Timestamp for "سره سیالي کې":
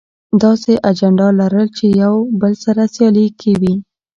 2.63-3.51